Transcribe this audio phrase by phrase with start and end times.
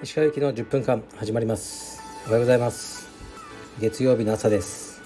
[0.00, 2.00] 石川行きの10分間始まります。
[2.26, 3.08] おはようございます。
[3.80, 5.02] 月曜日の朝です。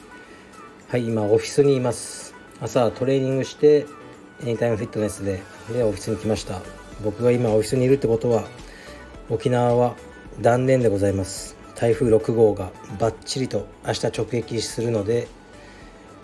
[0.88, 2.34] はい今オフィスにいます。
[2.60, 3.86] 朝トレーニングして
[4.42, 5.40] エニタイムフィットネスで
[5.72, 6.60] でオフィスに来ました。
[7.02, 8.44] 僕が今オフィスにいるってことは
[9.30, 9.96] 沖縄は
[10.42, 11.56] 断念でございます。
[11.74, 15.26] 台風6号がバッチリと明日直撃するので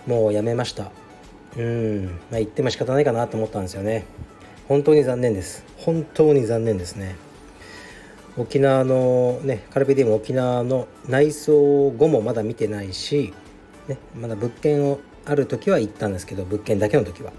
[0.07, 0.91] もうやめました。
[1.57, 2.05] うん。
[2.31, 4.05] まあ言っても仕方ないかなと思ったんですよね。
[4.69, 5.65] 本当に残念です。
[5.77, 7.17] 本当に残念ですね。
[8.37, 13.33] 沖縄のねカルペディウム沖縄の内装後もまだ見てないし、
[13.89, 17.33] ね、まだ物件をある時は行ったんですけど物件だけの時は。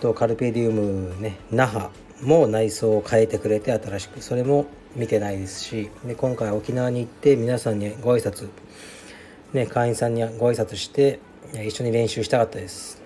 [0.00, 1.90] とカルペディウムね那覇
[2.22, 8.48] も内装を変えてくれて新しくそれも見てないですしで今回沖縄に行って皆さんにご挨拶
[9.52, 11.20] ね会員さんにご挨拶して
[11.66, 12.97] 一緒に練習したかったです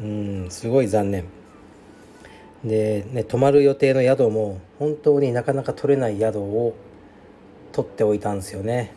[0.00, 1.24] うんすごい残念。
[2.64, 6.74] でね泊まる予定の宿も本当になかなか取れない宿を
[7.72, 8.94] 取っておいたんですよね。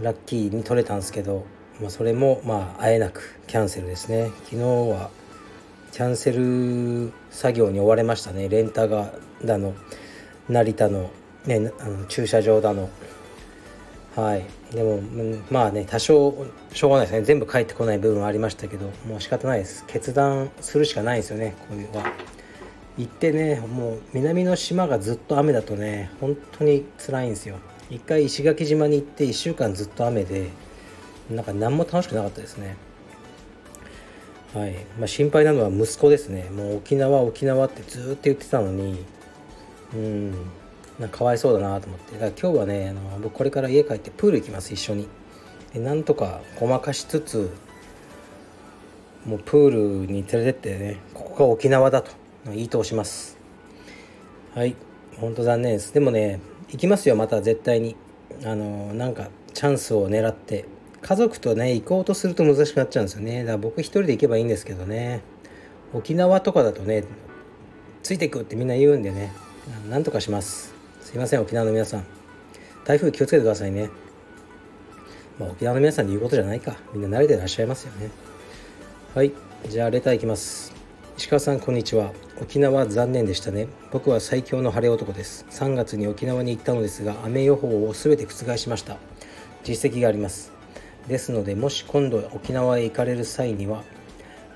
[0.00, 1.44] ラッキーに取れたんですけど、
[1.80, 4.30] まあ、それもまあ会えなくキャンセルですね。
[4.44, 5.10] 昨日は
[5.92, 8.48] キャンセル作業に追われましたね。
[8.48, 9.12] レンタが
[9.44, 9.74] だの
[10.48, 11.10] 成田の,、
[11.46, 12.88] ね、あの駐車場だの。
[14.16, 14.44] はい。
[14.74, 15.00] でも
[15.50, 17.22] まあね多少しょうがないですね。
[17.22, 19.84] 全部帰ってこない部分はありましたけどもう仕方ないです。
[19.86, 22.12] 決断するしかないですよねこういうのは。
[22.96, 27.56] 行ってねもう南の島がずっと雨だとね本当に辛いんですよ。
[27.90, 30.48] 一回石垣島に行って1週間ずっと雨で
[31.30, 32.76] なんか何も楽しくなかったですね。
[34.54, 34.74] はい。
[34.98, 36.48] まあ、心配なのは息子ですね。
[36.50, 39.04] もう沖縄沖縄ってずっと言ってたのに。
[39.94, 40.34] うん。
[40.98, 42.12] なんかかわいそうだなと思って。
[42.12, 45.08] だから今日はねあの僕これから家帰ってプール行きます一緒に。
[45.74, 47.50] でなんとかごまかしつつ
[49.26, 49.70] もうプー
[50.04, 52.12] ルに連れてってねここが沖縄だと
[52.46, 53.36] 言い通します。
[54.54, 54.74] はい。
[55.18, 55.92] ほんと残念です。
[55.92, 57.96] でもね行きますよまた絶対に。
[58.44, 60.66] あのなんかチャンスを狙って。
[61.02, 63.40] 家族とね行こうとすると難しくなっちゃうんですよね。
[63.40, 65.20] だから僕一人で行けばいいんですけどね。
[65.92, 67.04] 沖縄とかだとね
[68.02, 69.32] ついてくってみんな言うんでね。
[69.88, 70.75] なんとかします。
[71.06, 72.04] すいません沖縄の皆さん。
[72.84, 73.90] 台風気をつけてくださいね。
[75.38, 76.74] まあ沖縄の皆さんに言うことじゃないか。
[76.92, 78.10] みんな慣れてらっしゃいますよね。
[79.14, 79.32] はい
[79.68, 80.74] じゃあレターいきます。
[81.16, 82.10] 石川さんこんにちは。
[82.42, 83.68] 沖縄残念でしたね。
[83.92, 85.46] 僕は最強の晴れ男です。
[85.48, 88.96] 3月に沖縄に行ったのですが雨予報を全て覆しました。
[89.62, 90.52] 実績があります。
[91.06, 93.84] ですのでもし今度沖縄へ行かれる際には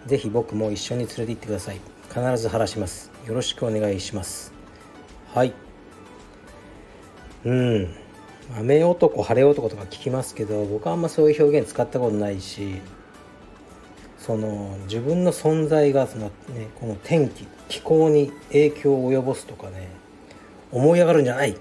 [0.08, 1.80] 是非僕も一緒に連れて行ってください。
[2.08, 3.12] 必ず晴らします。
[3.28, 4.52] よろしくお願いします。
[5.32, 5.69] はい。
[7.44, 7.94] うん。
[8.58, 12.80] 雨男晴れ男とか聞きますけど僕はあんまそういう表現使ったことないし
[14.18, 19.88] その自分の存在がその、ね、この天気気候に影響を及ぼすとかね
[20.72, 21.58] 思い上がるんじゃないっ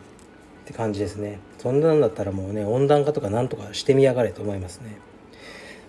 [0.65, 1.39] て感じですね。
[1.57, 4.97] そんなんだったらもうね温暖化とかなんとかしてみやがれと思いますね。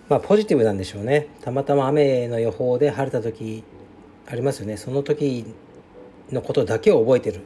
[0.09, 1.27] まあポジティブなんでしょうね。
[1.41, 3.63] たまたま雨の予報で晴れた時
[4.27, 4.77] ありますよね。
[4.77, 5.45] その時
[6.31, 7.41] のことだけを覚えてる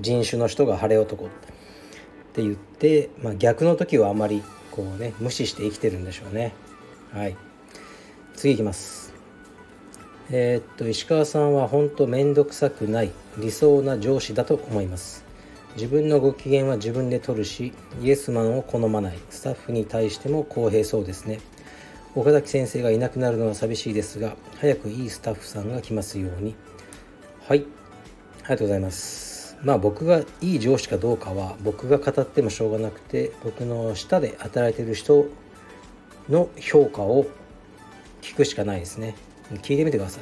[0.00, 1.26] 人種の人が晴れ男。
[1.26, 1.57] って
[2.38, 6.54] って言って、まあ、逆の時はあまりこうね無視して生きてるんでしょうね。
[7.12, 7.36] はい。
[8.36, 9.12] 次いきます。
[10.30, 15.24] えー、っと石川さんは本当面倒くさくない理想な上司だと思います。
[15.74, 17.72] 自分のご機嫌は自分で取るし
[18.02, 19.18] イエスマンを好まない。
[19.30, 21.40] スタッフに対しても公平そうですね。
[22.14, 26.54] 岡崎先生がいなくなるのは寂しいですが早くいいスタッフさんが来ますように。
[27.48, 27.58] はい。
[27.58, 29.37] ありがとうございます。
[29.62, 35.26] まあ僕がいい上司かどうかは僕が語ってもしょうがなくて僕の下で働いてる人
[36.28, 37.26] の評価を
[38.22, 39.16] 聞くしかないですね。
[39.62, 40.20] 聞いてみてくださ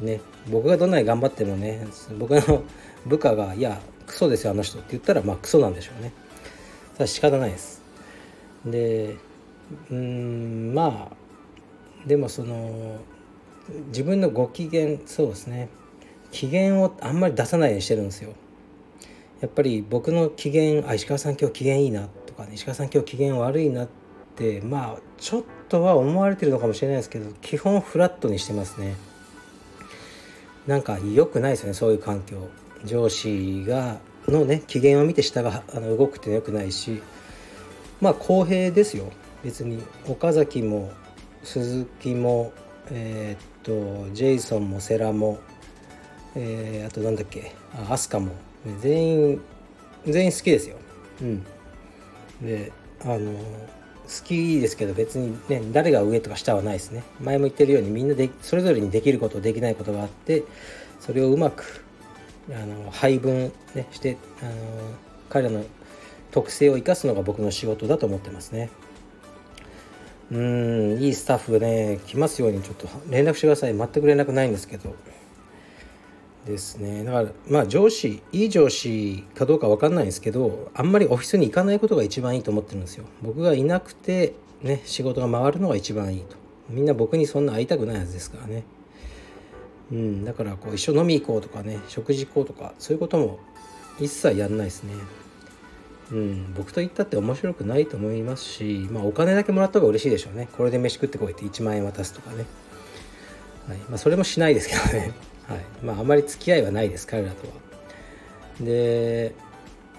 [0.00, 0.04] い。
[0.04, 0.20] ね。
[0.48, 1.86] 僕がどんなに頑張ってもね
[2.18, 2.62] 僕の
[3.06, 6.12] 部下が「いやクソですよあの人」って言ったらまあクソなんでしょうね。
[6.94, 7.82] それは仕方ないです。
[8.64, 9.16] で
[9.90, 12.98] うんまあでもその
[13.88, 15.68] 自分のご機嫌そうですね。
[16.30, 18.32] 機嫌をあんまり出さないようにしてるんですよ。
[19.40, 23.88] やっぱり僕の機嫌あ石川さん今日機嫌いいなとかね石川さん今日機嫌悪いなっ
[24.34, 28.94] てまあちょっとは思われてるのかもしれないですけど基本フラットにしてますね。
[30.66, 32.48] なんか良くないですよねそういう環境。
[32.84, 33.98] 上司が
[34.28, 37.02] のね機嫌を見て下があの動くって良くないし。
[38.00, 39.10] まあ公平ですよ。
[39.42, 40.92] 別に岡崎も
[41.42, 42.52] 鈴木も
[42.90, 45.38] えー、っとジェイソンもセラも、
[46.38, 47.52] えー、あとなんだっけ？
[47.74, 48.32] あアスカも。
[48.80, 49.40] 全員
[50.06, 50.76] 全員好きですよ。
[51.22, 51.44] うん。
[52.42, 57.02] であの好きですけど別にね誰が上とか下はないですね。
[57.20, 60.44] 前も言ってるようにみんなでそれぞれにできることできないことがあって
[61.00, 61.84] それをうまく
[62.50, 64.52] あの配分、ね、してあの
[65.30, 65.64] 彼らの
[66.30, 68.68] 特性を生かすのが僕の仕事だと思ってますね。
[70.30, 73.76] うんいいスタッフがね来ますようにちょっと連絡してください。
[73.76, 74.94] 全く連絡ないんですけど。
[76.46, 77.04] ですね。
[77.04, 83.04] だからまあ上司いい上司かどうか分かんないですけどあんまりオフィスに行かないことが一番いいと思ってるんですよ。
[83.20, 86.36] 僕がいなくてね仕事が回るのが一番いいと。
[86.70, 88.64] みんな僕にそんな会いたくないはずですからね。
[89.92, 93.38] うんだからこう一緒飲み行こうとかね食事行こうとかそういうことも
[94.00, 94.94] 一切やんないですね。
[96.12, 100.48] うん僕と言ったって面白くないと思いますしまあお金だけもらった方が嬉しいでしょうね。
[100.56, 102.46] これで飯食ってこいって1万円渡すとかね。
[103.68, 103.78] はい。
[103.88, 105.12] まあそれもしないですけどね。
[105.48, 105.60] はい。
[105.82, 107.54] まああまり付き合いはないです彼らとは。
[108.60, 109.34] で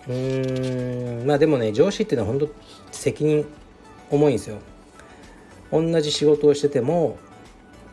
[0.07, 2.49] うんまあでもね上司っていうのは本当
[2.91, 3.45] 責任
[4.09, 4.57] 重いんですよ。
[5.71, 7.17] 同じ仕事をしてても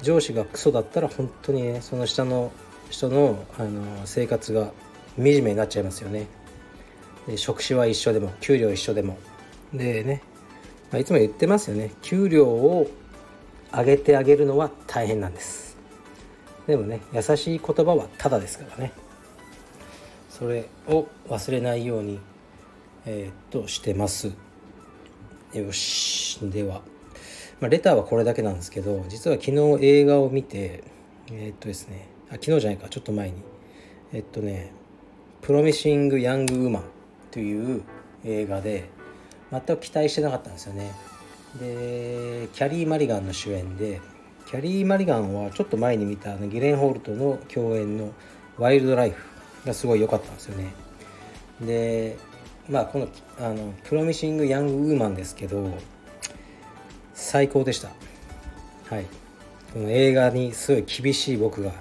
[0.00, 2.52] 上司がクソだったら本当にねその下の
[2.90, 4.72] 人のあの生活が
[5.16, 6.26] 惨めになっちゃいますよね。
[7.26, 9.18] で職種は一緒でも給料一緒でも。
[9.72, 10.22] でね、
[10.92, 11.90] まあ、いつも言ってますよね。
[12.02, 12.88] 給料を
[13.72, 15.63] 上げてあげるのは大変なんです。
[16.66, 18.92] でもね優しい言葉はただですからね。
[20.30, 22.18] それを忘れないように
[23.06, 24.32] えー、っとしてます。
[25.52, 26.82] よしでは、
[27.60, 30.82] まあ、レターはこれだけなんですけど実は昨日映画を見て
[31.30, 33.36] えー、っとですねあ昨日じゃないかちょっと前に。
[34.12, 34.72] えっとね
[35.42, 36.84] 「プロミシング・ヤング・ウーマン」
[37.30, 37.82] という
[38.24, 38.84] 映画で
[39.50, 40.92] 全く期待してなかったんですよね。
[41.60, 44.00] でキャリー・マリガンの主演で
[44.46, 48.12] キャリー・マリガンはちょっと前に見たあのギレン・ホールとの共演の
[48.58, 49.24] 「ワイルド・ライフ」
[49.66, 50.72] がすごい良かったんですよね。
[51.60, 52.16] で
[52.68, 53.08] まあこの
[53.38, 55.70] あの「プロミシング・ヤング・ウーマン」ですけど
[57.14, 57.90] 最高でした。
[58.90, 59.06] はい。
[59.72, 61.72] この映画にすごい厳しい僕が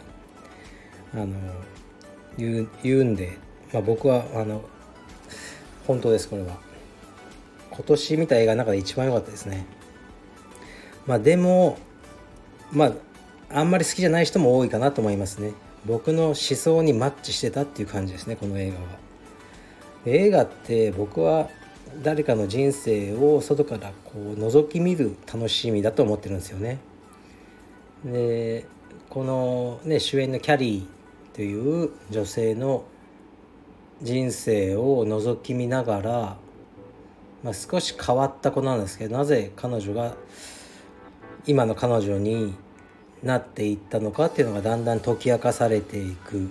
[1.13, 1.27] あの
[2.38, 3.38] 言う言うんで、
[3.71, 4.63] まあ、僕はあの
[5.86, 6.57] 本当ですこれは。
[7.69, 9.65] 今年見た映画の中で一番良かったですね。
[11.06, 11.77] まあでも
[12.73, 12.93] まあ
[13.59, 15.53] あんまり好きじゃない人も多いかなと思いますね。
[15.85, 18.81] 僕の思想にマッチしてたっていう感じですねこの映画は。
[20.05, 21.49] 映画って僕は
[22.01, 26.79] 誰かの人生を外からこう覗き見る楽しみだと思ってるんですよね。
[28.05, 28.65] で
[29.09, 32.85] このね主演のキャリーという女性の
[34.01, 36.11] 人生を覗き見ながら、
[37.43, 40.15] まあ、少し変わった子なんですけどなぜ彼女が
[41.45, 42.53] 今の彼女に
[43.23, 46.49] なっていったのかっていうのがだんだん解き明かされていく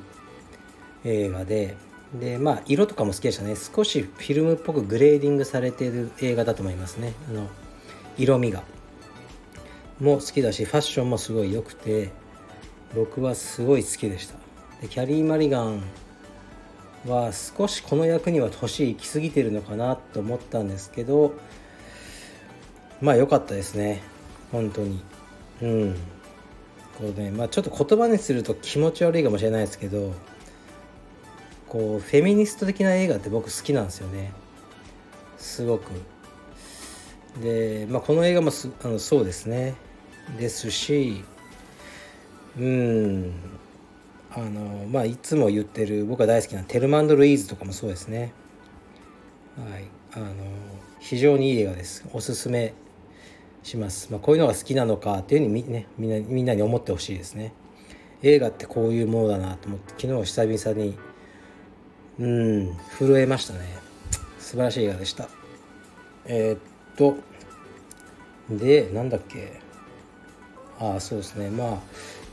[1.04, 1.76] 映画で。
[2.18, 3.54] でまあ色とかも好きでしたね。
[3.56, 7.14] 少しフィルムっぽくグレーディングされている映画だと思いますね。
[7.30, 7.48] あの
[8.18, 8.62] 色味が。
[10.00, 12.10] も好きだしファッションもすごい良くて
[12.94, 14.34] 僕はすごい好きでした。
[14.80, 15.82] でキャリー・マリガン
[17.06, 21.34] は少しこの役には年いきすぎてるのかなと思ったんですけど
[23.00, 24.02] まあ良かったですね。
[24.50, 25.02] 本当に。
[25.62, 25.96] うん。
[26.98, 30.12] こうねまあちょっと言葉にすると気持ち悪いかもしれないですけど
[31.72, 34.32] こうフェミニスト的な映画って僕好きなんですよね。
[35.38, 35.90] すごく。
[37.42, 39.74] で、まあ、この映画もすあのそうですね。
[40.38, 41.24] ですし
[42.58, 43.32] うん。
[44.30, 48.34] あのまあいつも言ってる僕が大好きなテルマンド・ルイーズとかもそうですね。
[49.56, 49.84] はい。
[50.12, 50.34] あの
[51.00, 52.04] 非常にいい映画です。
[52.12, 52.74] おすすめ。
[53.62, 57.52] します、まあ、こういうのが好きなのかっていうふうにねみんなみんなに思ってほしいですね。
[58.22, 60.96] 映画ってこういうものだなと思って昨日久々に
[62.20, 63.60] うん震えましたね。
[64.38, 65.28] 素晴らしい映画でした。
[66.26, 66.58] えー、っ
[66.96, 67.16] と
[68.50, 69.60] でなんだっけ。
[70.78, 71.50] ああそうですね。
[71.50, 71.82] まあ今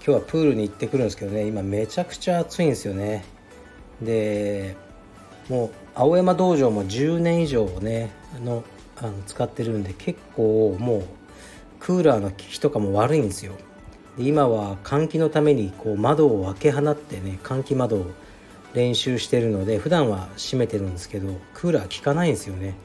[0.05, 1.48] 日はプールに行ってくるんですけどね。
[1.48, 3.24] 今めちゃくちゃ暑いんですよね。
[4.01, 4.75] で
[5.50, 8.63] もう青山道場も10年以上ねあの
[8.98, 11.03] あの使ってるんで結構もう
[11.79, 13.53] クーラーの効きとかも悪いんですよ。
[14.17, 18.05] で今は換気のためにこう窓を開け放ってね換気窓を
[18.74, 22.75] 練習してるので普段は閉めてるんですけどクーラー効かないんですよね。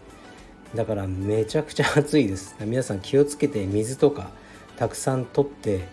[0.75, 2.57] だからめちゃくちゃ暑いです。
[2.61, 4.31] 皆さん気をつけて水とか
[4.77, 5.89] たくさん取って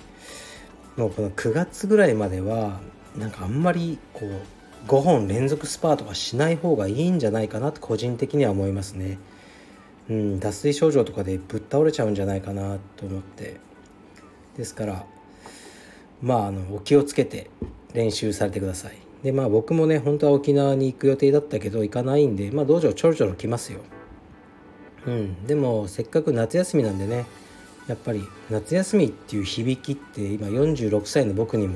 [0.98, 2.80] もうこの9月ぐらいまでは
[3.18, 9.20] なんかあんまりこう5本連続スパーとかしない方がいいんじゃないかなと個人的には思いますね。
[10.12, 13.56] うん、脱水症状とかでぶっ倒れちゃうんじゃないかなと思って。
[14.58, 15.06] ですから
[16.22, 17.50] まああのお気をつけて
[17.94, 18.98] 練習されてください。
[19.24, 23.80] でまあ僕もね本当は沖縄に行く予定だったけど行かないんでまあ道場ちょろちょろ来ますよ。
[25.08, 27.26] うんでもせっかく夏休みなんでね
[27.88, 31.76] やっぱり夏休みっていう響きって今46歳の僕にも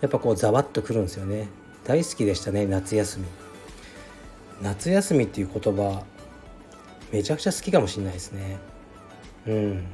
[0.00, 1.48] やっぱこうざわっとくるんですよね。
[1.84, 3.26] 大好きでしたね夏休み。
[4.62, 6.04] 夏休みっていう言葉
[7.12, 8.58] めちゃくちゃ好きかもしれないですね。
[9.46, 9.84] うん。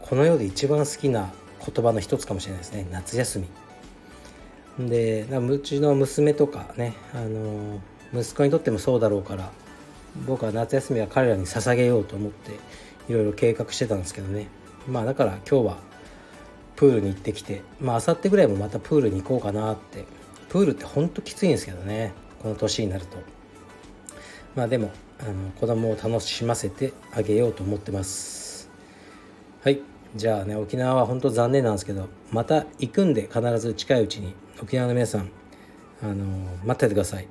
[0.00, 1.30] この世で一番好きな
[1.64, 2.86] 言葉の一つかもしれないですね。
[2.90, 3.44] 夏休
[4.78, 4.88] み。
[4.88, 7.80] でうちの娘とかねあの
[8.12, 9.50] 息子にとってもそうだろうから
[10.26, 12.52] 僕は夏休みは彼らに捧げようと思って
[13.08, 14.48] いろいろ計画してたんですけどね。
[14.88, 15.78] まあだから今日は
[16.76, 20.04] プールに行ってきてまあ明後日ぐらいもまたプールに行こうかなって。
[20.48, 22.12] プールってほんときついんですけどね。
[22.40, 23.18] この年になると。
[24.56, 28.68] まあでもあの子供を楽しませてあげようと思ってます。
[29.62, 29.80] はい。
[30.14, 35.30] じゃあね沖縄は本当残念なんですけどまた行くんで必ず近いうちに沖縄の皆さん
[36.02, 36.24] あの
[36.64, 37.28] 待っててください。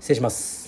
[0.00, 0.63] 失礼します。